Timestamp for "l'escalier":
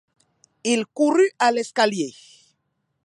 1.51-2.11